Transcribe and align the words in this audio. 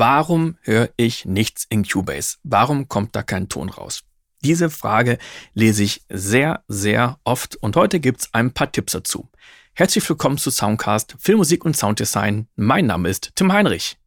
Warum 0.00 0.56
höre 0.62 0.90
ich 0.96 1.24
nichts 1.24 1.66
in 1.68 1.82
Cubase? 1.82 2.36
Warum 2.44 2.86
kommt 2.86 3.16
da 3.16 3.24
kein 3.24 3.48
Ton 3.48 3.68
raus? 3.68 4.04
Diese 4.44 4.70
Frage 4.70 5.18
lese 5.54 5.82
ich 5.82 6.04
sehr, 6.08 6.62
sehr 6.68 7.18
oft 7.24 7.56
und 7.56 7.74
heute 7.74 7.98
gibt's 7.98 8.28
ein 8.32 8.52
paar 8.52 8.70
Tipps 8.70 8.92
dazu. 8.92 9.28
Herzlich 9.74 10.08
willkommen 10.08 10.38
zu 10.38 10.52
Soundcast 10.52 11.16
Filmmusik 11.18 11.64
und 11.64 11.76
Sounddesign. 11.76 12.46
Mein 12.54 12.86
Name 12.86 13.08
ist 13.08 13.32
Tim 13.34 13.52
Heinrich. 13.52 13.98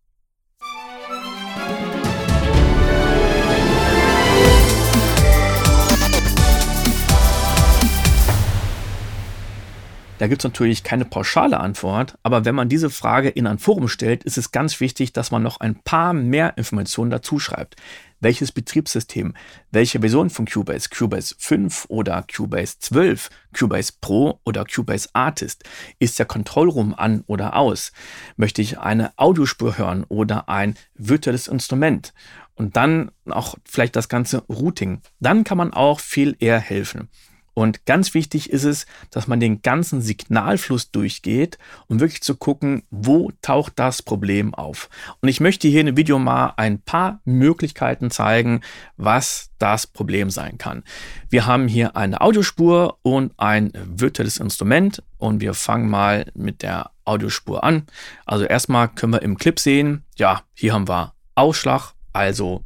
Da 10.21 10.27
gibt 10.27 10.41
es 10.41 10.43
natürlich 10.43 10.83
keine 10.83 11.05
pauschale 11.05 11.59
Antwort, 11.59 12.15
aber 12.21 12.45
wenn 12.45 12.53
man 12.53 12.69
diese 12.69 12.91
Frage 12.91 13.29
in 13.29 13.47
ein 13.47 13.57
Forum 13.57 13.87
stellt, 13.87 14.23
ist 14.23 14.37
es 14.37 14.51
ganz 14.51 14.79
wichtig, 14.79 15.13
dass 15.13 15.31
man 15.31 15.41
noch 15.41 15.59
ein 15.59 15.81
paar 15.81 16.13
mehr 16.13 16.59
Informationen 16.59 17.09
dazu 17.09 17.39
schreibt. 17.39 17.75
Welches 18.19 18.51
Betriebssystem, 18.51 19.33
welche 19.71 19.99
Version 19.99 20.29
von 20.29 20.45
Cubase, 20.45 20.89
Cubase 20.89 21.33
5 21.39 21.85
oder 21.87 22.23
Cubase 22.31 22.77
12, 22.77 23.31
Cubase 23.57 23.93
Pro 23.99 24.39
oder 24.45 24.63
Cubase 24.63 25.09
Artist, 25.13 25.63
ist 25.97 26.19
der 26.19 26.27
Kontrollraum 26.27 26.93
an 26.93 27.23
oder 27.25 27.55
aus? 27.55 27.91
Möchte 28.37 28.61
ich 28.61 28.77
eine 28.77 29.17
Audiospur 29.17 29.79
hören 29.79 30.03
oder 30.07 30.47
ein 30.47 30.75
virtuelles 30.93 31.47
Instrument? 31.47 32.13
Und 32.53 32.75
dann 32.75 33.09
auch 33.27 33.55
vielleicht 33.65 33.95
das 33.95 34.07
ganze 34.07 34.43
Routing. 34.47 35.01
Dann 35.19 35.43
kann 35.43 35.57
man 35.57 35.73
auch 35.73 35.99
viel 35.99 36.35
eher 36.39 36.59
helfen. 36.59 37.09
Und 37.53 37.85
ganz 37.85 38.13
wichtig 38.13 38.49
ist 38.49 38.63
es, 38.63 38.85
dass 39.09 39.27
man 39.27 39.39
den 39.39 39.61
ganzen 39.61 40.01
Signalfluss 40.01 40.91
durchgeht, 40.91 41.57
um 41.87 41.99
wirklich 41.99 42.21
zu 42.21 42.35
gucken, 42.35 42.83
wo 42.89 43.31
taucht 43.41 43.73
das 43.75 44.01
Problem 44.01 44.53
auf. 44.53 44.89
Und 45.21 45.29
ich 45.29 45.41
möchte 45.41 45.67
hier 45.67 45.81
in 45.81 45.87
dem 45.87 45.97
Video 45.97 46.17
mal 46.17 46.53
ein 46.57 46.79
paar 46.79 47.19
Möglichkeiten 47.25 48.09
zeigen, 48.09 48.61
was 48.95 49.51
das 49.59 49.85
Problem 49.85 50.29
sein 50.29 50.57
kann. 50.57 50.83
Wir 51.29 51.45
haben 51.45 51.67
hier 51.67 51.95
eine 51.95 52.21
Audiospur 52.21 52.97
und 53.01 53.33
ein 53.37 53.71
virtuelles 53.75 54.37
Instrument 54.37 55.03
und 55.17 55.41
wir 55.41 55.53
fangen 55.53 55.89
mal 55.89 56.31
mit 56.33 56.63
der 56.63 56.91
Audiospur 57.05 57.63
an. 57.63 57.85
Also 58.25 58.45
erstmal 58.45 58.87
können 58.87 59.13
wir 59.13 59.21
im 59.21 59.37
Clip 59.37 59.59
sehen, 59.59 60.03
ja, 60.15 60.43
hier 60.53 60.73
haben 60.73 60.87
wir 60.87 61.13
Ausschlag, 61.35 61.93
also 62.13 62.63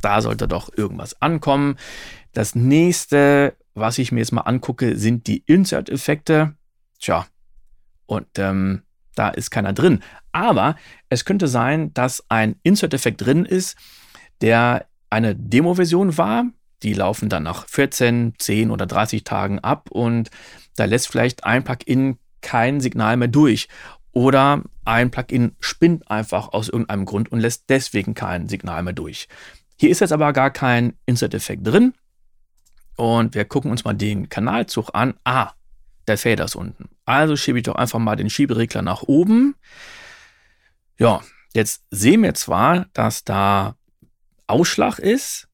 da 0.00 0.20
sollte 0.20 0.46
doch 0.46 0.70
irgendwas 0.76 1.20
ankommen. 1.20 1.76
Das 2.32 2.54
nächste 2.54 3.56
was 3.76 3.98
ich 3.98 4.10
mir 4.10 4.20
jetzt 4.20 4.32
mal 4.32 4.42
angucke, 4.42 4.96
sind 4.96 5.26
die 5.26 5.44
Insert-Effekte. 5.46 6.54
Tja, 6.98 7.26
und 8.06 8.26
ähm, 8.38 8.82
da 9.14 9.28
ist 9.28 9.50
keiner 9.50 9.72
drin. 9.72 10.00
Aber 10.32 10.76
es 11.08 11.24
könnte 11.24 11.46
sein, 11.46 11.92
dass 11.94 12.24
ein 12.28 12.56
Insert-Effekt 12.62 13.24
drin 13.24 13.44
ist, 13.44 13.76
der 14.40 14.86
eine 15.10 15.36
Demo-Version 15.36 16.16
war. 16.18 16.46
Die 16.82 16.94
laufen 16.94 17.28
dann 17.28 17.42
nach 17.42 17.68
14, 17.68 18.34
10 18.38 18.70
oder 18.70 18.86
30 18.86 19.24
Tagen 19.24 19.58
ab 19.60 19.90
und 19.90 20.30
da 20.76 20.84
lässt 20.84 21.08
vielleicht 21.08 21.44
ein 21.44 21.64
Plugin 21.64 22.18
kein 22.42 22.80
Signal 22.80 23.16
mehr 23.16 23.28
durch. 23.28 23.68
Oder 24.12 24.62
ein 24.84 25.10
Plugin 25.10 25.56
spinnt 25.60 26.10
einfach 26.10 26.52
aus 26.52 26.68
irgendeinem 26.68 27.04
Grund 27.04 27.32
und 27.32 27.40
lässt 27.40 27.64
deswegen 27.68 28.14
kein 28.14 28.48
Signal 28.48 28.82
mehr 28.82 28.92
durch. 28.92 29.28
Hier 29.78 29.90
ist 29.90 30.00
jetzt 30.00 30.12
aber 30.12 30.32
gar 30.32 30.50
kein 30.50 30.94
Insert-Effekt 31.06 31.66
drin. 31.66 31.94
Und 32.96 33.34
wir 33.34 33.44
gucken 33.44 33.70
uns 33.70 33.84
mal 33.84 33.94
den 33.94 34.28
Kanalzug 34.28 34.90
an. 34.94 35.14
Ah, 35.24 35.52
der 36.08 36.18
Fader 36.18 36.44
ist 36.44 36.56
unten. 36.56 36.88
Also 37.04 37.36
schiebe 37.36 37.58
ich 37.58 37.64
doch 37.64 37.74
einfach 37.74 37.98
mal 37.98 38.16
den 38.16 38.30
Schieberegler 38.30 38.82
nach 38.82 39.02
oben. 39.02 39.54
Ja, 40.98 41.20
jetzt 41.54 41.84
sehen 41.90 42.22
wir 42.22 42.34
zwar, 42.34 42.86
dass 42.92 43.24
da 43.24 43.76
Ausschlag 44.46 44.98
ist, 44.98 45.48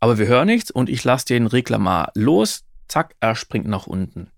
aber 0.00 0.18
wir 0.18 0.26
hören 0.26 0.46
nichts 0.46 0.70
und 0.70 0.88
ich 0.88 1.04
lasse 1.04 1.26
den 1.26 1.46
Regler 1.46 1.78
mal 1.78 2.10
los. 2.14 2.64
Zack, 2.88 3.14
er 3.20 3.36
springt 3.36 3.66
nach 3.66 3.86
unten. 3.86 4.30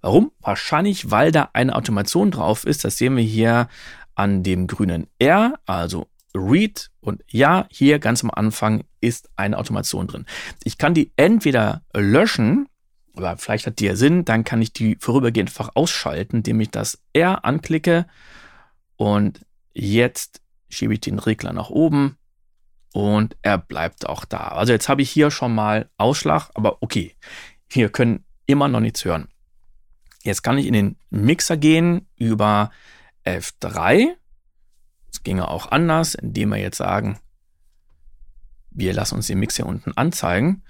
Warum? 0.00 0.30
Wahrscheinlich, 0.40 1.10
weil 1.10 1.32
da 1.32 1.50
eine 1.52 1.74
Automation 1.74 2.30
drauf 2.30 2.64
ist. 2.64 2.84
Das 2.84 2.98
sehen 2.98 3.16
wir 3.16 3.24
hier 3.24 3.68
an 4.14 4.42
dem 4.42 4.66
grünen 4.66 5.06
R, 5.18 5.58
also 5.66 6.06
Read 6.34 6.90
und 7.00 7.22
ja, 7.28 7.66
hier 7.70 7.98
ganz 7.98 8.22
am 8.22 8.30
Anfang 8.30 8.84
ist 9.00 9.30
eine 9.36 9.58
Automation 9.58 10.06
drin. 10.06 10.26
Ich 10.64 10.78
kann 10.78 10.94
die 10.94 11.12
entweder 11.16 11.82
löschen, 11.92 12.68
aber 13.14 13.36
vielleicht 13.36 13.66
hat 13.66 13.80
die 13.80 13.86
ja 13.86 13.96
Sinn, 13.96 14.24
dann 14.24 14.44
kann 14.44 14.62
ich 14.62 14.72
die 14.72 14.96
vorübergehend 15.00 15.50
einfach 15.50 15.70
ausschalten, 15.74 16.38
indem 16.38 16.60
ich 16.60 16.70
das 16.70 17.02
R 17.12 17.44
anklicke 17.44 18.06
und 18.96 19.44
jetzt 19.72 20.40
schiebe 20.68 20.94
ich 20.94 21.00
den 21.00 21.18
Regler 21.18 21.52
nach 21.52 21.70
oben 21.70 22.16
und 22.92 23.36
er 23.42 23.58
bleibt 23.58 24.08
auch 24.08 24.24
da. 24.24 24.48
Also 24.48 24.72
jetzt 24.72 24.88
habe 24.88 25.02
ich 25.02 25.10
hier 25.10 25.30
schon 25.30 25.54
mal 25.54 25.90
Ausschlag, 25.96 26.50
aber 26.54 26.82
okay, 26.82 27.14
wir 27.68 27.88
können 27.88 28.24
immer 28.46 28.68
noch 28.68 28.80
nichts 28.80 29.04
hören. 29.04 29.28
Jetzt 30.22 30.42
kann 30.42 30.58
ich 30.58 30.66
in 30.66 30.74
den 30.74 30.96
Mixer 31.08 31.56
gehen 31.56 32.06
über 32.16 32.70
F3 33.24 34.16
ginge 35.24 35.48
auch 35.48 35.70
anders, 35.70 36.14
indem 36.14 36.50
wir 36.50 36.58
jetzt 36.58 36.78
sagen, 36.78 37.18
wir 38.70 38.92
lassen 38.92 39.16
uns 39.16 39.26
den 39.26 39.38
Mix 39.38 39.56
hier 39.56 39.66
unten 39.66 39.92
anzeigen. 39.92 40.62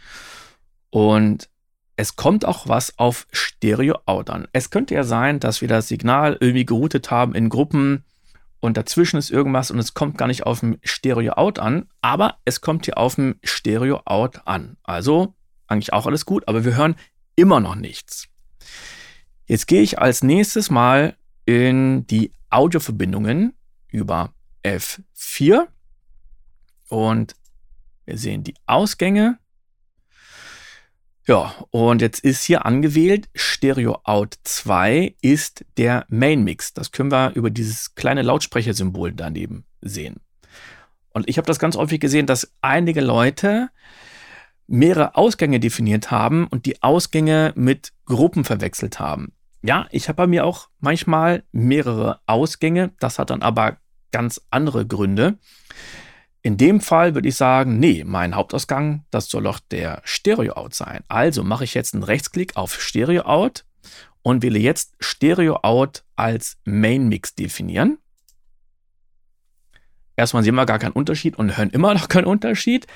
Und 0.91 1.49
es 1.97 2.17
kommt 2.17 2.45
auch 2.45 2.67
was 2.67 2.99
auf 2.99 3.27
Stereo-Out 3.31 4.31
an. 4.31 4.49
Es 4.53 4.71
könnte 4.71 4.95
ja 4.95 5.05
sein, 5.05 5.39
dass 5.39 5.61
wir 5.61 5.69
das 5.69 5.89
Signal 5.89 6.37
irgendwie 6.41 6.65
geroutet 6.65 7.11
haben 7.11 7.35
in 7.35 7.51
Gruppen 7.51 8.05
und 8.61 8.77
dazwischen 8.77 9.17
ist 9.17 9.31
irgendwas 9.31 9.71
und 9.71 9.79
es 9.79 9.95
kommt 9.95 10.19
gar 10.19 10.27
nicht 10.27 10.45
auf 10.45 10.61
dem 10.61 10.79
Stereo-Out 10.83 11.59
an, 11.59 11.89
aber 12.03 12.37
es 12.45 12.61
kommt 12.61 12.85
hier 12.85 12.99
auf 12.99 13.15
dem 13.15 13.37
Stereo-Out 13.43 14.47
an. 14.47 14.77
Also 14.83 15.35
eigentlich 15.67 15.93
auch 15.93 16.07
alles 16.07 16.27
gut, 16.27 16.47
aber 16.47 16.65
wir 16.65 16.77
hören 16.77 16.97
immer 17.37 17.61
noch 17.61 17.75
nichts. 17.75 18.29
Jetzt 19.47 19.67
gehe 19.67 19.83
ich 19.83 19.99
als 19.99 20.23
nächstes 20.23 20.71
mal 20.71 21.17
in 21.47 22.07
die 22.07 22.33
Audioverbindungen 22.51 23.55
über 23.89 24.33
F4 24.65 25.67
und 26.89 27.35
wir 28.05 28.19
sehen 28.19 28.43
die 28.45 28.55
Ausgänge. 28.67 29.39
Ja, 31.27 31.55
und 31.71 32.03
jetzt 32.03 32.25
ist 32.25 32.43
hier 32.43 32.67
angewählt, 32.67 33.29
Stereo 33.35 34.01
Out 34.03 34.39
2 34.43 35.15
ist 35.23 35.65
der 35.77 36.05
Main 36.09 36.43
Mix. 36.43 36.73
Das 36.73 36.91
können 36.91 37.13
wir 37.13 37.33
über 37.35 37.51
dieses 37.51 37.95
kleine 37.95 38.23
Lautsprechersymbol 38.23 39.13
daneben 39.13 39.65
sehen. 39.81 40.21
Und 41.13 41.29
ich 41.29 41.39
habe 41.39 41.47
das 41.47 41.59
ganz 41.59 41.77
häufig 41.77 42.01
gesehen, 42.01 42.27
dass 42.27 42.53
einige 42.63 43.01
Leute 43.01 43.71
mehrere 44.67 45.17
Ausgänge 45.17 45.61
definiert 45.61 46.11
haben 46.11 46.47
und 46.47 46.67
die 46.67 46.83
Ausgänge 46.83 47.53
mit 47.57 47.93
Gruppen 48.07 48.45
verwechselt 48.45 48.99
haben. 48.99 49.33
Ja, 49.63 49.87
ich 49.91 50.09
habe 50.09 50.17
bei 50.17 50.27
mir 50.27 50.45
auch 50.45 50.69
manchmal 50.79 51.45
mehrere 51.53 52.21
Ausgänge. 52.27 52.93
Das 52.99 53.19
hat 53.19 53.31
dann 53.31 53.43
aber 53.43 53.79
ganz 54.11 54.41
andere 54.51 54.87
Gründe. 54.87 55.39
In 56.43 56.57
dem 56.57 56.81
Fall 56.81 57.15
würde 57.15 57.29
ich 57.29 57.37
sagen, 57.37 57.79
nee, 57.79 58.03
mein 58.05 58.35
Hauptausgang, 58.35 59.05
das 59.11 59.29
soll 59.29 59.43
doch 59.43 59.61
der 59.61 60.01
Stereo-Out 60.05 60.75
sein. 60.75 61.05
Also 61.09 61.45
mache 61.45 61.65
ich 61.65 61.75
jetzt 61.75 61.93
einen 61.93 62.03
Rechtsklick 62.03 62.57
auf 62.57 62.81
Stereo-Out 62.81 63.65
und 64.23 64.43
wähle 64.43 64.59
jetzt 64.59 64.95
Stereo-Out 65.01 66.05
als 66.17 66.59
Main-Mix 66.65 67.35
definieren. 67.35 67.99
Erstmal 70.17 70.43
sehen 70.43 70.55
wir 70.55 70.67
gar 70.67 70.79
keinen 70.79 70.93
Unterschied 70.93 71.37
und 71.37 71.57
hören 71.57 71.71
immer 71.71 71.95
noch 71.95 72.09
keinen 72.09 72.27
Unterschied. 72.27 72.87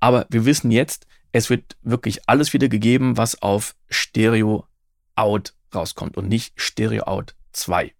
Aber 0.00 0.26
wir 0.30 0.44
wissen 0.44 0.70
jetzt, 0.70 1.06
es 1.32 1.50
wird 1.50 1.76
wirklich 1.82 2.28
alles 2.28 2.52
wieder 2.52 2.68
gegeben, 2.68 3.16
was 3.16 3.42
auf 3.42 3.74
Stereo-Out 3.90 5.54
rauskommt 5.74 6.16
und 6.16 6.28
nicht 6.28 6.60
Stereo-Out 6.60 7.34
2. 7.52 7.92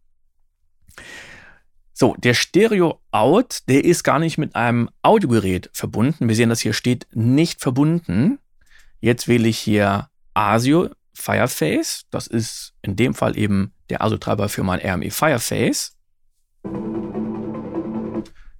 So, 2.00 2.14
der 2.16 2.34
Stereo-Out, 2.34 3.62
der 3.66 3.84
ist 3.84 4.04
gar 4.04 4.20
nicht 4.20 4.38
mit 4.38 4.54
einem 4.54 4.88
Audiogerät 5.02 5.68
verbunden. 5.72 6.28
Wir 6.28 6.36
sehen, 6.36 6.48
dass 6.48 6.60
hier 6.60 6.72
steht 6.72 7.08
nicht 7.12 7.60
verbunden. 7.60 8.38
Jetzt 9.00 9.26
wähle 9.26 9.48
ich 9.48 9.58
hier 9.58 10.08
ASIO 10.32 10.90
Fireface. 11.12 12.04
Das 12.12 12.28
ist 12.28 12.72
in 12.82 12.94
dem 12.94 13.14
Fall 13.14 13.36
eben 13.36 13.72
der 13.90 14.00
ASIO-Treiber 14.00 14.48
für 14.48 14.62
mein 14.62 14.78
RME 14.78 15.10
Fireface. 15.10 15.96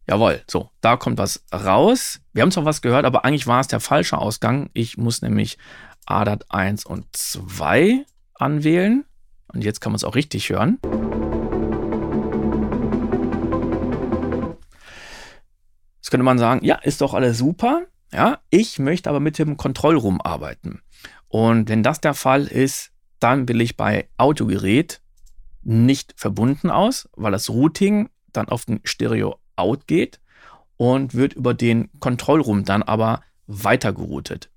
Jawohl, 0.08 0.42
so, 0.50 0.70
da 0.80 0.96
kommt 0.96 1.18
was 1.18 1.44
raus. 1.54 2.18
Wir 2.32 2.42
haben 2.42 2.50
zwar 2.50 2.64
was 2.64 2.82
gehört, 2.82 3.04
aber 3.04 3.24
eigentlich 3.24 3.46
war 3.46 3.60
es 3.60 3.68
der 3.68 3.78
falsche 3.78 4.18
Ausgang. 4.18 4.68
Ich 4.72 4.98
muss 4.98 5.22
nämlich 5.22 5.58
ADAT 6.06 6.46
1 6.48 6.84
und 6.86 7.06
2 7.12 8.04
anwählen. 8.34 9.04
Und 9.54 9.62
jetzt 9.62 9.80
kann 9.80 9.92
man 9.92 9.96
es 9.98 10.02
auch 10.02 10.16
richtig 10.16 10.50
hören. 10.50 10.80
Jetzt 16.08 16.12
könnte 16.12 16.24
man 16.24 16.38
sagen, 16.38 16.64
ja, 16.64 16.76
ist 16.76 17.02
doch 17.02 17.12
alles 17.12 17.36
super. 17.36 17.82
Ja, 18.14 18.38
ich 18.48 18.78
möchte 18.78 19.10
aber 19.10 19.20
mit 19.20 19.38
dem 19.38 19.58
Kontrollraum 19.58 20.22
arbeiten. 20.22 20.80
Und 21.28 21.68
wenn 21.68 21.82
das 21.82 22.00
der 22.00 22.14
Fall 22.14 22.46
ist, 22.46 22.92
dann 23.20 23.46
will 23.46 23.60
ich 23.60 23.76
bei 23.76 24.08
Audiogerät 24.16 25.02
nicht 25.64 26.14
verbunden 26.16 26.70
aus, 26.70 27.10
weil 27.14 27.32
das 27.32 27.50
Routing 27.50 28.08
dann 28.32 28.48
auf 28.48 28.64
den 28.64 28.80
Stereo-Out 28.84 29.86
geht. 29.86 30.18
und 30.78 31.12
wird 31.12 31.34
über 31.34 31.52
den 31.52 31.90
Kontrollraum 32.00 32.64
dann 32.64 32.82
aber 32.82 33.20
weitergeroutet. 33.46 34.48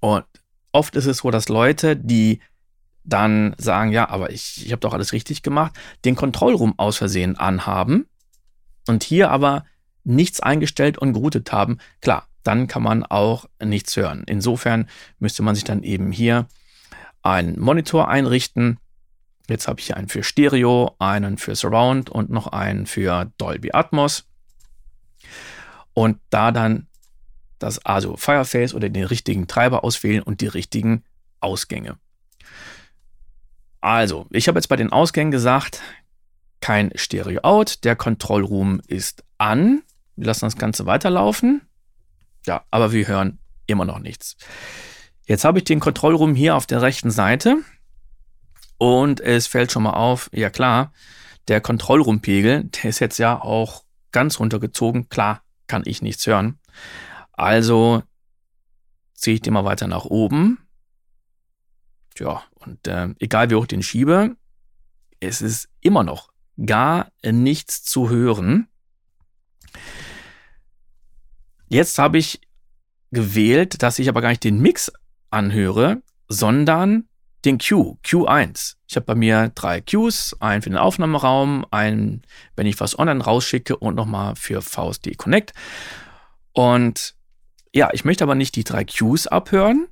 Und 0.00 0.24
oft 0.72 0.96
ist 0.96 1.04
es 1.04 1.18
so, 1.18 1.30
dass 1.30 1.50
Leute, 1.50 1.96
die 1.96 2.40
dann 3.04 3.54
sagen, 3.58 3.92
ja, 3.92 4.08
aber 4.08 4.30
ich, 4.30 4.64
ich 4.64 4.72
habe 4.72 4.80
doch 4.80 4.94
alles 4.94 5.12
richtig 5.12 5.42
gemacht, 5.42 5.74
den 6.06 6.14
Kontrollraum 6.14 6.78
aus 6.78 6.96
Versehen 6.96 7.36
anhaben 7.36 8.06
und 8.86 9.04
hier 9.04 9.30
aber 9.30 9.64
nichts 10.06 10.40
eingestellt 10.40 10.98
und 10.98 11.12
geroutet 11.12 11.52
haben. 11.52 11.78
Klar, 12.00 12.26
dann 12.42 12.66
kann 12.66 12.82
man 12.82 13.02
auch 13.02 13.46
nichts 13.62 13.96
hören. 13.96 14.24
Insofern 14.26 14.88
müsste 15.18 15.42
man 15.42 15.54
sich 15.54 15.64
dann 15.64 15.82
eben 15.82 16.12
hier 16.12 16.46
einen 17.22 17.58
Monitor 17.58 18.08
einrichten. 18.08 18.78
Jetzt 19.48 19.68
habe 19.68 19.80
ich 19.80 19.86
hier 19.86 19.96
einen 19.96 20.08
für 20.08 20.22
Stereo, 20.22 20.94
einen 20.98 21.38
für 21.38 21.54
Surround 21.54 22.08
und 22.08 22.30
noch 22.30 22.48
einen 22.48 22.86
für 22.86 23.30
Dolby 23.38 23.70
Atmos. 23.72 24.24
Und 25.92 26.18
da 26.30 26.52
dann 26.52 26.86
das 27.58 27.84
ASO 27.84 28.16
Fireface 28.16 28.74
oder 28.74 28.88
den 28.88 29.04
richtigen 29.04 29.46
Treiber 29.46 29.82
auswählen 29.82 30.22
und 30.22 30.40
die 30.40 30.46
richtigen 30.46 31.04
Ausgänge. 31.40 31.96
Also, 33.80 34.26
ich 34.30 34.48
habe 34.48 34.58
jetzt 34.58 34.68
bei 34.68 34.76
den 34.76 34.92
Ausgängen 34.92 35.30
gesagt, 35.30 35.80
kein 36.60 36.90
Stereo-Out, 36.94 37.84
der 37.84 37.96
Kontrollroom 37.96 38.80
ist 38.86 39.24
an. 39.38 39.82
Wir 40.16 40.26
lassen 40.26 40.46
das 40.46 40.56
Ganze 40.56 40.86
weiterlaufen. 40.86 41.62
Ja, 42.46 42.64
aber 42.70 42.92
wir 42.92 43.06
hören 43.06 43.38
immer 43.66 43.84
noch 43.84 43.98
nichts. 43.98 44.36
Jetzt 45.26 45.44
habe 45.44 45.58
ich 45.58 45.64
den 45.64 45.80
Kontrollraum 45.80 46.34
hier 46.34 46.54
auf 46.56 46.66
der 46.66 46.82
rechten 46.82 47.10
Seite 47.10 47.58
und 48.78 49.20
es 49.20 49.46
fällt 49.46 49.72
schon 49.72 49.82
mal 49.82 49.90
auf, 49.90 50.30
ja 50.32 50.50
klar, 50.50 50.92
der 51.48 51.60
Kontrollrumpegel, 51.60 52.64
der 52.64 52.84
ist 52.84 53.00
jetzt 53.00 53.18
ja 53.18 53.40
auch 53.40 53.84
ganz 54.12 54.40
runtergezogen. 54.40 55.08
Klar, 55.08 55.42
kann 55.66 55.82
ich 55.84 56.02
nichts 56.02 56.26
hören. 56.26 56.58
Also 57.32 58.02
ziehe 59.14 59.34
ich 59.34 59.42
den 59.42 59.52
mal 59.52 59.64
weiter 59.64 59.86
nach 59.86 60.04
oben. 60.04 60.58
Tja, 62.14 62.42
und 62.54 62.86
äh, 62.86 63.08
egal 63.18 63.50
wie 63.50 63.54
hoch 63.54 63.62
ich 63.62 63.68
den 63.68 63.82
schiebe, 63.82 64.36
es 65.20 65.42
ist 65.42 65.68
immer 65.80 66.02
noch 66.02 66.30
gar 66.64 67.10
nichts 67.24 67.82
zu 67.82 68.10
hören. 68.10 68.68
Jetzt 71.68 71.98
habe 71.98 72.18
ich 72.18 72.40
gewählt, 73.10 73.82
dass 73.82 73.98
ich 73.98 74.08
aber 74.08 74.20
gar 74.20 74.30
nicht 74.30 74.44
den 74.44 74.60
Mix 74.60 74.92
anhöre, 75.30 76.02
sondern 76.28 77.08
den 77.44 77.58
Q, 77.58 77.98
Q1. 78.04 78.76
Ich 78.88 78.96
habe 78.96 79.06
bei 79.06 79.14
mir 79.14 79.50
drei 79.54 79.80
Qs, 79.80 80.36
einen 80.40 80.62
für 80.62 80.70
den 80.70 80.78
Aufnahmeraum, 80.78 81.64
einen, 81.70 82.22
wenn 82.56 82.66
ich 82.66 82.80
was 82.80 82.98
online 82.98 83.22
rausschicke 83.22 83.76
und 83.76 83.94
nochmal 83.94 84.34
für 84.36 84.62
VSD 84.62 85.14
Connect. 85.14 85.52
Und 86.52 87.14
ja, 87.72 87.90
ich 87.92 88.04
möchte 88.04 88.24
aber 88.24 88.34
nicht 88.34 88.56
die 88.56 88.64
drei 88.64 88.84
Qs 88.84 89.26
abhören, 89.26 89.88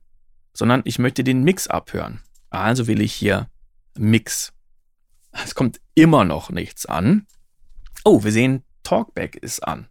sondern 0.52 0.82
ich 0.84 0.98
möchte 0.98 1.22
den 1.22 1.44
Mix 1.44 1.66
abhören. 1.66 2.20
Also 2.50 2.86
wähle 2.86 3.02
ich 3.02 3.12
hier 3.12 3.48
Mix. 3.96 4.52
Es 5.32 5.54
kommt 5.54 5.80
immer 5.94 6.24
noch 6.24 6.50
nichts 6.50 6.86
an. 6.86 7.26
Oh, 8.04 8.22
wir 8.22 8.32
sehen, 8.32 8.64
Talkback 8.82 9.36
ist 9.36 9.60
an. 9.60 9.88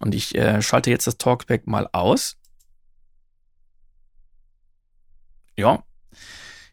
Und 0.00 0.14
ich 0.14 0.34
äh, 0.34 0.62
schalte 0.62 0.90
jetzt 0.90 1.06
das 1.06 1.18
Talkback 1.18 1.66
mal 1.66 1.88
aus. 1.92 2.36
Ja, 5.56 5.82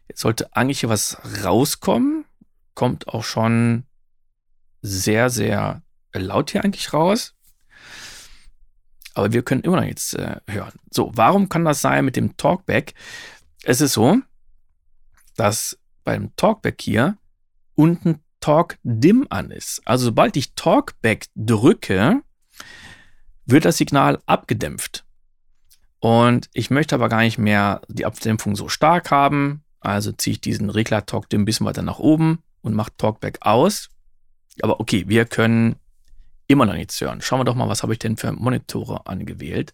jetzt 0.08 0.20
sollte 0.20 0.54
eigentlich 0.54 0.80
hier 0.80 0.88
was 0.88 1.18
rauskommen. 1.44 2.24
Kommt 2.74 3.08
auch 3.08 3.24
schon 3.24 3.84
sehr, 4.82 5.30
sehr 5.30 5.82
laut 6.12 6.50
hier 6.50 6.64
eigentlich 6.64 6.92
raus. 6.92 7.34
Aber 9.14 9.32
wir 9.32 9.42
können 9.42 9.62
immer 9.62 9.76
noch 9.76 9.84
nichts 9.84 10.12
äh, 10.12 10.36
hören. 10.48 10.74
So, 10.92 11.10
warum 11.14 11.48
kann 11.48 11.64
das 11.64 11.80
sein 11.80 12.04
mit 12.04 12.16
dem 12.16 12.36
Talkback? 12.36 12.94
Es 13.64 13.80
ist 13.80 13.94
so, 13.94 14.18
dass 15.36 15.78
beim 16.04 16.36
Talkback 16.36 16.80
hier 16.80 17.16
unten 17.74 18.22
Talk 18.40 18.78
Dim 18.82 19.26
an 19.30 19.50
ist. 19.50 19.82
Also 19.84 20.04
sobald 20.06 20.36
ich 20.36 20.54
Talkback 20.54 21.26
drücke, 21.34 22.22
wird 23.46 23.64
das 23.64 23.78
Signal 23.78 24.20
abgedämpft. 24.26 25.04
Und 26.00 26.50
ich 26.52 26.70
möchte 26.70 26.94
aber 26.94 27.08
gar 27.08 27.22
nicht 27.22 27.38
mehr 27.38 27.80
die 27.88 28.04
Abdämpfung 28.04 28.54
so 28.54 28.68
stark 28.68 29.10
haben. 29.10 29.62
Also 29.80 30.12
ziehe 30.12 30.32
ich 30.32 30.40
diesen 30.40 30.70
Regler 30.70 31.06
Talk 31.06 31.32
ein 31.32 31.44
bisschen 31.44 31.66
weiter 31.66 31.82
nach 31.82 31.98
oben 31.98 32.42
und 32.60 32.74
mache 32.74 32.92
Talkback 32.96 33.38
aus. 33.40 33.88
Aber 34.62 34.80
okay, 34.80 35.04
wir 35.06 35.24
können 35.24 35.76
immer 36.48 36.66
noch 36.66 36.74
nichts 36.74 37.00
hören. 37.00 37.22
Schauen 37.22 37.40
wir 37.40 37.44
doch 37.44 37.54
mal, 37.54 37.68
was 37.68 37.82
habe 37.82 37.92
ich 37.92 37.98
denn 37.98 38.16
für 38.16 38.32
Monitore 38.32 39.06
angewählt. 39.06 39.72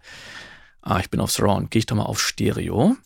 Ah, 0.81 1.01
ich 1.01 1.11
bin 1.11 1.21
auf 1.21 1.31
Surround. 1.31 1.71
Gehe 1.71 1.81
ich 1.81 1.87
doch 1.87 1.97
mal 1.97 2.05
auf 2.05 2.21
Stereo. 2.21 2.97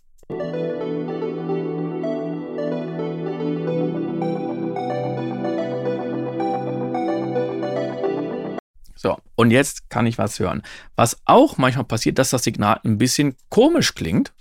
So, 8.98 9.18
und 9.34 9.50
jetzt 9.50 9.90
kann 9.90 10.06
ich 10.06 10.16
was 10.16 10.38
hören. 10.38 10.62
Was 10.96 11.18
auch 11.26 11.58
manchmal 11.58 11.84
passiert, 11.84 12.18
dass 12.18 12.30
das 12.30 12.44
Signal 12.44 12.80
ein 12.82 12.96
bisschen 12.96 13.36
komisch 13.50 13.94
klingt. 13.94 14.32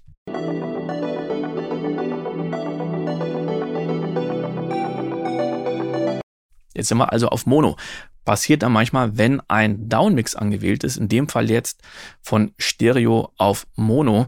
Jetzt 6.74 6.88
sind 6.88 6.98
wir 6.98 7.12
also 7.12 7.28
auf 7.28 7.46
Mono. 7.46 7.75
Passiert 8.24 8.63
dann 8.63 8.72
manchmal, 8.72 9.18
wenn 9.18 9.42
ein 9.50 9.90
Downmix 9.90 10.36
angewählt 10.36 10.86
ist, 10.86 10.98
in 10.98 11.10
dem 11.10 11.28
Fall 11.28 11.50
jetzt 11.50 11.81
von 12.22 12.54
Stereo 12.57 13.34
auf 13.38 13.68
Mono. 13.75 14.28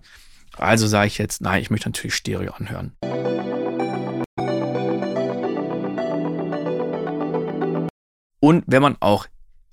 Also 0.57 0.87
sage 0.87 1.07
ich 1.07 1.17
jetzt, 1.17 1.41
nein, 1.41 1.61
ich 1.61 1.69
möchte 1.69 1.87
natürlich 1.87 2.15
Stereo 2.15 2.51
anhören. 2.51 2.91
Und 8.39 8.63
wenn 8.67 8.81
man 8.81 8.97
auch 8.99 9.25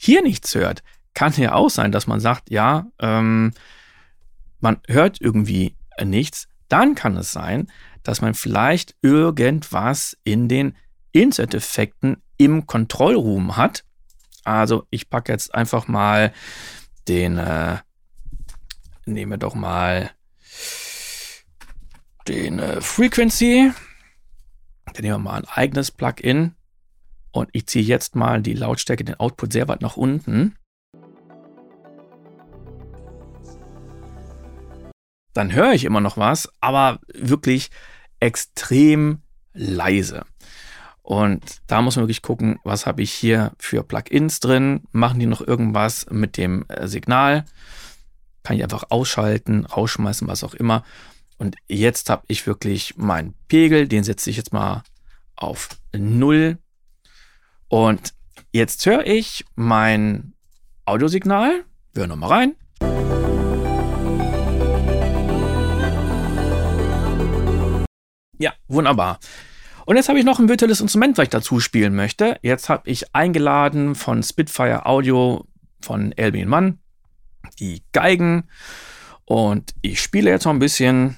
hier 0.05 0.23
nichts 0.23 0.55
hört, 0.55 0.83
kann 1.15 1.33
ja 1.37 1.55
auch 1.55 1.71
sein, 1.71 1.93
dass 1.93 2.07
man 2.07 2.21
sagt, 2.21 2.51
ja, 2.51 2.87
ähm, 2.99 3.53
man 4.61 4.81
hört 4.89 5.21
irgendwie 5.21 5.77
nichts. 6.03 6.49
Dann 6.69 6.95
kann 6.95 7.17
es 7.17 7.33
sein, 7.33 7.71
dass 8.03 8.21
man 8.21 8.35
vielleicht 8.35 8.97
irgendwas 9.03 10.17
in 10.25 10.49
den 10.49 10.77
Insert-Effekten 11.13 12.23
im 12.37 12.67
Kontrollroom 12.67 13.57
hat. 13.57 13.85
Also 14.43 14.87
ich 14.91 15.09
packe 15.09 15.33
jetzt 15.33 15.55
einfach 15.55 15.89
mal 15.89 16.33
den, 17.09 17.39
äh, 17.39 17.79
nehmen 19.07 19.33
wir 19.33 19.39
doch 19.39 19.55
mal 19.55 20.11
den 22.29 22.59
äh, 22.59 22.81
Frequency. 22.81 23.73
Dann 24.93 25.03
nehmen 25.03 25.15
wir 25.15 25.31
mal 25.31 25.37
ein 25.37 25.49
eigenes 25.49 25.91
Plugin. 25.91 26.55
Und 27.35 27.49
ich 27.53 27.67
ziehe 27.67 27.85
jetzt 27.85 28.15
mal 28.15 28.41
die 28.41 28.55
Lautstärke, 28.55 29.03
den 29.03 29.19
Output 29.19 29.53
sehr 29.53 29.67
weit 29.67 29.83
nach 29.83 29.97
unten. 29.97 30.55
Dann 35.33 35.53
höre 35.53 35.73
ich 35.73 35.85
immer 35.85 36.01
noch 36.01 36.17
was, 36.17 36.49
aber 36.61 37.01
wirklich 37.13 37.73
extrem 38.21 39.23
leise. 39.53 40.25
Und 41.03 41.61
da 41.67 41.83
muss 41.83 41.97
man 41.97 42.05
wirklich 42.05 42.23
gucken, 42.23 42.61
was 42.63 42.87
habe 42.87 43.03
ich 43.03 43.13
hier 43.13 43.51
für 43.59 43.83
Plugins 43.83 44.39
drin? 44.39 44.85
Machen 44.93 45.19
die 45.19 45.27
noch 45.27 45.41
irgendwas 45.41 46.07
mit 46.11 46.37
dem 46.37 46.65
äh, 46.69 46.87
Signal? 46.87 47.47
Kann 48.45 48.57
ich 48.57 48.63
einfach 48.63 48.85
ausschalten, 48.91 49.67
rausschmeißen, 49.67 50.29
was 50.29 50.45
auch 50.45 50.55
immer. 50.55 50.85
Und 51.39 51.57
jetzt 51.67 52.11
habe 52.11 52.23
ich 52.29 52.47
wirklich 52.47 52.97
meinen 52.97 53.35
Pegel, 53.49 53.89
den 53.89 54.05
setze 54.05 54.31
ich 54.31 54.37
jetzt 54.37 54.53
mal 54.53 54.85
auf 55.35 55.69
0 55.93 56.59
und 57.69 58.15
jetzt 58.53 58.85
höre 58.87 59.07
ich 59.07 59.45
mein 59.55 60.35
Audiosignal. 60.85 61.65
Hören 61.95 62.09
nochmal 62.09 62.31
rein. 62.31 62.57
Ja, 68.39 68.53
wunderbar. 68.69 69.19
Und 69.87 69.97
jetzt 69.97 70.09
habe 70.09 70.19
ich 70.19 70.25
noch 70.25 70.39
ein 70.39 70.49
virtuelles 70.49 70.81
Instrument, 70.81 71.19
was 71.19 71.25
ich 71.25 71.31
dazu 71.31 71.61
spielen 71.61 71.95
möchte. 71.95 72.39
Jetzt 72.43 72.69
habe 72.69 72.89
ich 72.91 73.15
eingeladen 73.15 73.95
von 73.95 74.23
Spitfire 74.23 74.87
Audio 74.87 75.47
von 75.81 76.13
Elbin 76.13 76.49
Mann 76.49 76.79
die 77.59 77.83
Geigen. 77.93 78.49
Und 79.25 79.75
ich 79.83 80.01
spiele 80.01 80.31
jetzt 80.31 80.45
noch 80.45 80.53
ein 80.53 80.59
bisschen. 80.59 81.17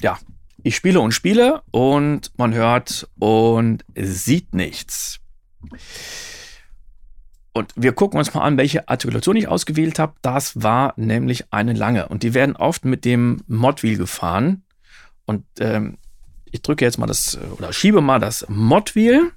Ja, 0.00 0.18
ich 0.64 0.74
spiele 0.76 1.00
und 1.00 1.12
spiele 1.12 1.62
und 1.70 2.32
man 2.38 2.54
hört 2.54 3.06
und 3.18 3.84
sieht 3.94 4.54
nichts. 4.54 5.20
Und 7.52 7.72
wir 7.76 7.92
gucken 7.92 8.18
uns 8.18 8.32
mal 8.32 8.42
an, 8.42 8.56
welche 8.56 8.88
Artikulation 8.88 9.36
ich 9.36 9.46
ausgewählt 9.46 9.98
habe. 9.98 10.14
Das 10.22 10.62
war 10.62 10.94
nämlich 10.96 11.52
eine 11.52 11.74
lange. 11.74 12.08
Und 12.08 12.22
die 12.22 12.34
werden 12.34 12.56
oft 12.56 12.84
mit 12.86 13.04
dem 13.04 13.42
Modwheel 13.46 13.98
gefahren. 13.98 14.64
Und 15.26 15.44
ähm, 15.60 15.98
ich 16.50 16.62
drücke 16.62 16.84
jetzt 16.84 16.98
mal 16.98 17.06
das 17.06 17.38
oder 17.56 17.72
schiebe 17.72 18.00
mal 18.00 18.18
das 18.18 18.46
Modwheel. 18.48 19.32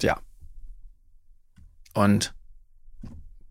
Ja, 0.00 0.18
und 1.94 2.34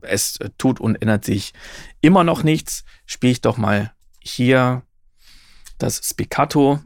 es 0.01 0.39
tut 0.57 0.79
und 0.79 0.95
ändert 1.01 1.25
sich 1.25 1.53
immer 2.01 2.23
noch 2.23 2.43
nichts, 2.43 2.83
spiele 3.05 3.33
ich 3.33 3.41
doch 3.41 3.57
mal 3.57 3.93
hier 4.19 4.83
das 5.77 5.97
Spiccato, 6.07 6.79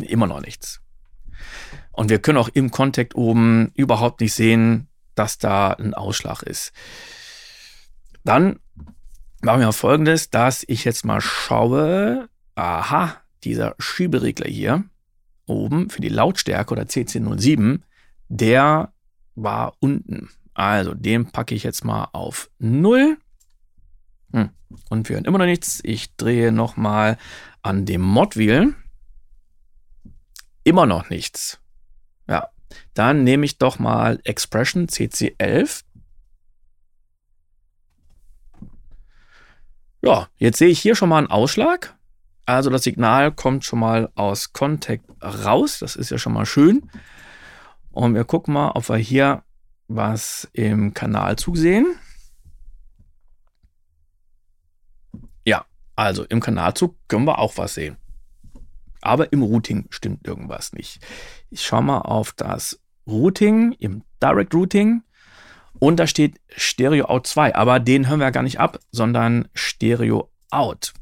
immer 0.00 0.26
noch 0.26 0.40
nichts. 0.40 0.80
Und 1.92 2.10
wir 2.10 2.18
können 2.18 2.38
auch 2.38 2.48
im 2.48 2.70
Kontakt 2.70 3.14
oben 3.14 3.70
überhaupt 3.74 4.20
nicht 4.20 4.32
sehen, 4.32 4.88
dass 5.14 5.38
da 5.38 5.72
ein 5.72 5.94
Ausschlag 5.94 6.42
ist. 6.42 6.72
Dann 8.24 8.60
machen 9.42 9.60
wir 9.60 9.72
folgendes, 9.72 10.30
dass 10.30 10.64
ich 10.66 10.84
jetzt 10.84 11.04
mal 11.04 11.20
schaue. 11.20 12.28
Aha, 12.54 13.16
dieser 13.44 13.74
Schieberegler 13.78 14.48
hier 14.48 14.84
oben 15.46 15.90
für 15.90 16.00
die 16.00 16.08
Lautstärke 16.08 16.72
oder 16.72 16.84
CC07, 16.84 17.80
der 18.28 18.92
war 19.34 19.74
unten. 19.80 20.30
Also 20.54 20.94
den 20.94 21.30
packe 21.30 21.54
ich 21.54 21.62
jetzt 21.62 21.84
mal 21.84 22.08
auf 22.12 22.50
0. 22.58 23.16
Hm. 24.32 24.50
Und 24.88 25.08
wir 25.08 25.16
hören 25.16 25.24
immer 25.24 25.38
noch 25.38 25.46
nichts. 25.46 25.80
Ich 25.82 26.16
drehe 26.16 26.52
nochmal 26.52 27.18
an 27.62 27.86
dem 27.86 28.02
Modwheel. 28.02 28.74
Immer 30.64 30.86
noch 30.86 31.10
nichts. 31.10 31.60
Ja, 32.28 32.48
dann 32.94 33.24
nehme 33.24 33.44
ich 33.44 33.58
doch 33.58 33.78
mal 33.78 34.20
Expression 34.24 34.86
CC11. 34.86 35.84
Ja, 40.04 40.28
jetzt 40.36 40.58
sehe 40.58 40.68
ich 40.68 40.80
hier 40.80 40.96
schon 40.96 41.08
mal 41.08 41.18
einen 41.18 41.30
Ausschlag. 41.30 41.96
Also 42.44 42.70
das 42.70 42.82
Signal 42.82 43.30
kommt 43.32 43.64
schon 43.64 43.78
mal 43.78 44.10
aus 44.14 44.52
Contact 44.52 45.04
raus. 45.22 45.78
Das 45.78 45.94
ist 45.94 46.10
ja 46.10 46.18
schon 46.18 46.32
mal 46.32 46.46
schön. 46.46 46.90
Und 47.90 48.14
wir 48.14 48.24
gucken 48.24 48.54
mal, 48.54 48.70
ob 48.70 48.88
wir 48.88 48.96
hier 48.96 49.44
was 49.96 50.48
im 50.52 50.94
Kanal 50.94 51.36
zusehen. 51.36 51.96
Ja, 55.44 55.64
also 55.96 56.24
im 56.24 56.40
Kanalzug 56.40 56.96
können 57.08 57.26
wir 57.26 57.38
auch 57.38 57.56
was 57.56 57.74
sehen. 57.74 57.96
Aber 59.00 59.32
im 59.32 59.42
Routing 59.42 59.86
stimmt 59.90 60.26
irgendwas 60.26 60.72
nicht. 60.72 61.04
Ich 61.50 61.62
schaue 61.62 61.82
mal 61.82 62.00
auf 62.00 62.32
das 62.32 62.80
Routing, 63.06 63.72
im 63.72 64.04
Direct 64.22 64.54
Routing. 64.54 65.02
Und 65.78 65.96
da 65.96 66.06
steht 66.06 66.40
Stereo 66.48 67.06
Out 67.06 67.26
2, 67.26 67.56
aber 67.56 67.80
den 67.80 68.08
hören 68.08 68.20
wir 68.20 68.26
ja 68.26 68.30
gar 68.30 68.44
nicht 68.44 68.60
ab, 68.60 68.78
sondern 68.92 69.48
Stereo 69.54 70.30
Out. 70.50 70.92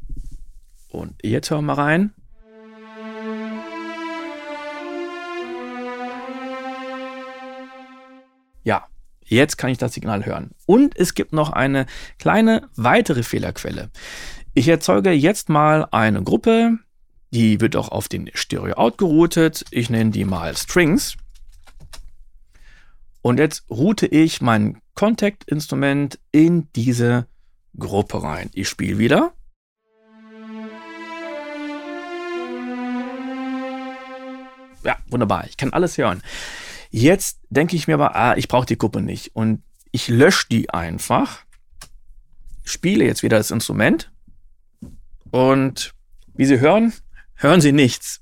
Und 0.89 1.23
jetzt 1.23 1.51
hören 1.51 1.67
wir 1.67 1.75
mal 1.75 1.83
rein. 1.83 2.15
Ja, 8.71 8.87
jetzt 9.25 9.59
kann 9.59 9.71
ich 9.71 9.79
das 9.79 9.95
Signal 9.95 10.25
hören. 10.25 10.53
Und 10.65 10.97
es 10.97 11.15
gibt 11.15 11.33
noch 11.33 11.51
eine 11.51 11.87
kleine 12.21 12.69
weitere 12.77 13.25
Fehlerquelle. 13.25 13.91
Ich 14.55 14.69
erzeuge 14.69 15.11
jetzt 15.11 15.49
mal 15.49 15.89
eine 15.91 16.23
Gruppe, 16.23 16.79
die 17.33 17.61
wird 17.61 17.75
auch 17.75 17.89
auf 17.89 18.07
den 18.09 18.31
Stereo 18.33 18.75
Out 18.75 18.97
geroutet. 18.97 19.65
Ich 19.73 19.91
nenne 19.91 20.13
die 20.13 20.25
mal 20.25 20.57
Strings. 20.57 21.17
Und 23.23 23.41
jetzt 23.41 23.69
route 23.71 24.07
ich 24.07 24.41
mein 24.41 24.81
Contact-Instrument 24.95 26.21
in 26.31 26.69
diese 26.77 27.27
Gruppe 27.77 28.23
rein. 28.23 28.51
Ich 28.55 28.69
spiele 28.69 28.99
wieder. 28.99 29.33
Ja, 34.85 34.97
wunderbar. 35.09 35.45
Ich 35.49 35.57
kann 35.57 35.73
alles 35.73 35.99
hören. 35.99 36.23
Jetzt 36.91 37.41
denke 37.51 37.77
ich 37.77 37.87
mir 37.87 37.95
aber, 37.95 38.17
ah, 38.17 38.37
ich 38.37 38.49
brauche 38.49 38.67
die 38.67 38.79
Gruppe 38.79 39.01
nicht. 39.01 39.35
Und 39.35 39.63
ich 39.93 40.09
lösche 40.09 40.47
die 40.51 40.71
einfach. 40.71 41.45
Spiele 42.65 43.05
jetzt 43.05 43.23
wieder 43.23 43.39
das 43.39 43.51
Instrument. 43.51 44.13
Und 45.31 45.95
wie 46.35 46.47
Sie 46.47 46.61
hören, 46.61 46.93
hören 47.35 47.61
Sie 47.61 47.73
nichts. 47.73 48.21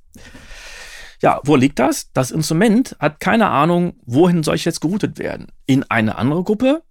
Ja, 1.21 1.41
wo 1.45 1.57
liegt 1.57 1.79
das? 1.79 2.13
Das 2.13 2.31
Instrument 2.31 2.97
hat 3.01 3.21
keine 3.21 3.49
Ahnung, 3.49 3.95
wohin 4.07 4.43
soll 4.43 4.55
ich 4.55 4.65
jetzt 4.65 4.81
geroutet 4.81 5.19
werden. 5.19 5.49
In 5.67 5.83
eine 5.85 6.17
andere 6.17 6.45
Gruppe? 6.45 6.83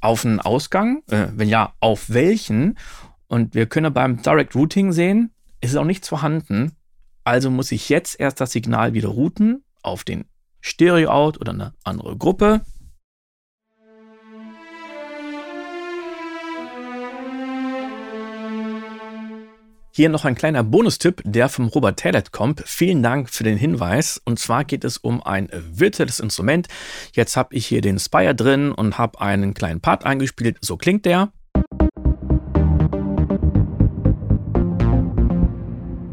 Auf 0.00 0.24
einen 0.24 0.40
Ausgang? 0.40 1.02
Äh, 1.10 1.26
wenn 1.34 1.48
ja, 1.48 1.74
auf 1.80 2.08
welchen? 2.08 2.78
Und 3.26 3.54
wir 3.54 3.66
können 3.66 3.92
beim 3.92 4.22
Direct 4.22 4.54
Routing 4.54 4.92
sehen, 4.92 5.32
es 5.60 5.70
ist 5.70 5.76
auch 5.76 5.84
nichts 5.84 6.08
vorhanden. 6.08 6.72
Also 7.24 7.50
muss 7.50 7.72
ich 7.72 7.88
jetzt 7.88 8.18
erst 8.18 8.40
das 8.40 8.52
Signal 8.52 8.94
wieder 8.94 9.08
routen 9.08 9.64
auf 9.82 10.04
den 10.04 10.24
Stereo-Out 10.60 11.40
oder 11.40 11.52
eine 11.52 11.74
andere 11.84 12.16
Gruppe. 12.16 12.62
Hier 19.98 20.08
noch 20.08 20.24
ein 20.24 20.36
kleiner 20.36 20.62
Bonustipp, 20.62 21.22
der 21.24 21.48
vom 21.48 21.66
Robert 21.66 21.98
Taylor 21.98 22.22
kommt. 22.30 22.62
Vielen 22.64 23.02
Dank 23.02 23.30
für 23.30 23.42
den 23.42 23.58
Hinweis. 23.58 24.22
Und 24.24 24.38
zwar 24.38 24.64
geht 24.64 24.84
es 24.84 24.96
um 24.96 25.20
ein 25.20 25.48
virtuelles 25.52 26.20
Instrument. 26.20 26.68
Jetzt 27.14 27.36
habe 27.36 27.54
ich 27.56 27.66
hier 27.66 27.80
den 27.80 27.98
Spire 27.98 28.34
drin 28.34 28.70
und 28.70 28.96
habe 28.96 29.20
einen 29.20 29.54
kleinen 29.54 29.80
Part 29.80 30.06
eingespielt. 30.06 30.58
So 30.60 30.76
klingt 30.76 31.04
der. 31.04 31.32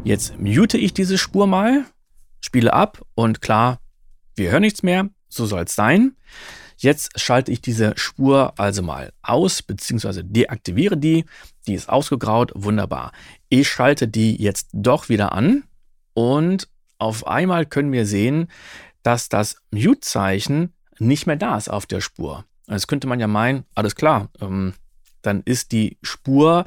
Jetzt 0.02 0.38
mute 0.38 0.78
ich 0.78 0.92
diese 0.92 1.16
Spur 1.16 1.46
mal, 1.46 1.84
spiele 2.40 2.72
ab 2.72 3.02
und 3.14 3.40
klar, 3.40 3.78
wir 4.36 4.50
hören 4.50 4.62
nichts 4.62 4.82
mehr. 4.82 5.08
So 5.28 5.46
soll 5.46 5.64
es 5.64 5.74
sein. 5.74 6.16
Jetzt 6.78 7.18
schalte 7.18 7.50
ich 7.52 7.60
diese 7.60 7.94
Spur 7.96 8.52
also 8.58 8.82
mal 8.82 9.12
aus, 9.22 9.62
beziehungsweise 9.62 10.24
deaktiviere 10.24 10.96
die. 10.96 11.24
Die 11.66 11.74
ist 11.74 11.88
ausgegraut, 11.88 12.52
wunderbar. 12.54 13.12
Ich 13.48 13.68
schalte 13.68 14.08
die 14.08 14.40
jetzt 14.40 14.68
doch 14.72 15.08
wieder 15.08 15.32
an 15.32 15.64
und 16.12 16.68
auf 16.98 17.26
einmal 17.26 17.66
können 17.66 17.92
wir 17.92 18.06
sehen, 18.06 18.48
dass 19.02 19.28
das 19.28 19.56
Mute-Zeichen 19.70 20.74
nicht 20.98 21.26
mehr 21.26 21.36
da 21.36 21.56
ist 21.56 21.68
auf 21.68 21.86
der 21.86 22.00
Spur. 22.00 22.44
Jetzt 22.68 22.88
könnte 22.88 23.06
man 23.06 23.20
ja 23.20 23.26
meinen, 23.26 23.64
alles 23.74 23.94
klar, 23.94 24.28
ähm, 24.40 24.74
dann 25.22 25.42
ist 25.44 25.72
die 25.72 25.98
Spur, 26.02 26.64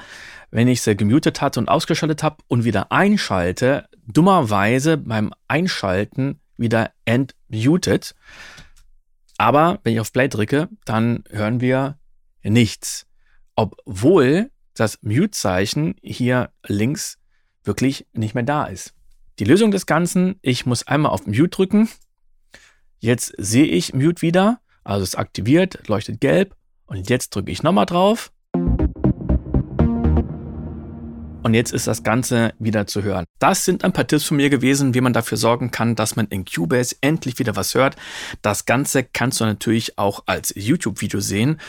wenn 0.52 0.68
ich 0.68 0.82
sie 0.82 0.96
gemutet 0.96 1.42
hatte 1.42 1.60
und 1.60 1.70
ausgeschaltet 1.70 2.24
habe 2.24 2.38
und 2.48 2.64
wieder 2.64 2.92
einschalte, 2.92 3.88
dummerweise 4.08 4.98
beim 4.98 5.34
Einschalten 5.48 6.40
wieder 6.60 6.92
entmutet. 7.06 8.16
Aber 9.38 9.80
wenn 9.84 9.94
ich 9.94 10.00
auf 10.00 10.12
Play 10.12 10.28
drücke, 10.28 10.70
dann 10.86 11.24
hören 11.30 11.62
wir 11.62 11.98
nichts. 12.44 13.08
Obwohl 13.56 14.52
das 14.74 15.00
Mute-Zeichen 15.02 15.96
hier 16.02 16.52
links 16.66 17.18
wirklich 17.64 18.08
nicht 18.14 18.36
mehr 18.36 18.44
da 18.44 18.66
ist. 18.66 18.94
Die 19.40 19.46
Lösung 19.46 19.72
des 19.72 19.86
Ganzen, 19.86 20.36
ich 20.42 20.66
muss 20.66 20.88
einmal 20.88 21.12
auf 21.12 21.26
Mute 21.26 21.50
drücken. 21.50 21.90
Jetzt 23.00 23.34
sehe 23.38 23.66
ich 23.66 23.94
Mute 23.94 24.22
wieder, 24.22 24.60
also 24.84 25.04
es 25.04 25.16
aktiviert, 25.16 25.88
leuchtet 25.88 26.20
gelb. 26.20 26.56
Und 26.86 27.10
jetzt 27.10 27.36
drücke 27.36 27.52
ich 27.52 27.64
nochmal 27.64 27.86
drauf. 27.86 28.32
Und 31.42 31.54
jetzt 31.54 31.72
ist 31.72 31.88
das 31.88 32.04
Ganze 32.04 32.54
wieder 32.60 32.86
zu 32.86 33.02
hören. 33.02 33.26
Das 33.40 33.64
sind 33.64 33.86
ein 33.86 33.94
paar 33.94 34.06
Tipps 34.06 34.26
von 34.26 34.38
mir 34.38 34.50
gewesen, 34.50 34.94
wie 34.94 35.00
man 35.00 35.14
dafür 35.14 35.38
sorgen 35.38 35.72
kann, 35.72 35.96
dass 35.96 36.18
man 36.18 36.28
in 36.28 36.44
Cubase 36.44 36.98
endlich 37.00 37.40
wieder 37.40 37.56
was 37.56 37.76
hört. 37.76 37.96
Das 38.42 38.66
Ganze 38.66 39.04
kannst 39.04 39.40
du 39.40 39.46
natürlich 39.46 39.98
auch 39.98 40.24
als 40.26 40.54
YouTube-Video 40.56 41.22
sehen. 41.22 41.60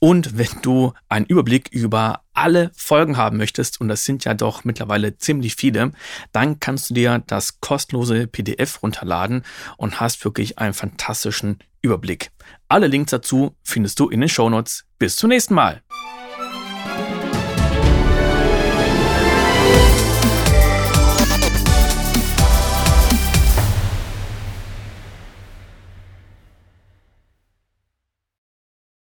Und 0.00 0.36
wenn 0.36 0.48
du 0.62 0.94
einen 1.08 1.26
Überblick 1.26 1.68
über 1.70 2.22
alle 2.32 2.72
Folgen 2.74 3.16
haben 3.16 3.36
möchtest, 3.36 3.80
und 3.80 3.88
das 3.88 4.04
sind 4.04 4.24
ja 4.24 4.34
doch 4.34 4.64
mittlerweile 4.64 5.16
ziemlich 5.16 5.54
viele, 5.54 5.92
dann 6.32 6.58
kannst 6.58 6.90
du 6.90 6.94
dir 6.94 7.22
das 7.28 7.60
kostenlose 7.60 8.26
PDF 8.26 8.82
runterladen 8.82 9.44
und 9.76 10.00
hast 10.00 10.24
wirklich 10.24 10.58
einen 10.58 10.74
fantastischen 10.74 11.58
Überblick. 11.82 12.32
Alle 12.68 12.88
Links 12.88 13.12
dazu 13.12 13.54
findest 13.62 14.00
du 14.00 14.08
in 14.08 14.20
den 14.20 14.28
Shownotes. 14.28 14.86
Bis 14.98 15.16
zum 15.16 15.28
nächsten 15.28 15.54
Mal. 15.54 15.82